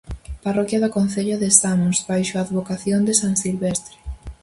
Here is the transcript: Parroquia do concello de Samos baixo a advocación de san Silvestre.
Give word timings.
Parroquia 0.45 0.81
do 0.83 0.93
concello 0.97 1.35
de 1.43 1.49
Samos 1.59 1.97
baixo 2.09 2.33
a 2.35 2.43
advocación 2.45 2.99
de 3.07 3.13
san 3.21 3.33
Silvestre. 3.43 3.95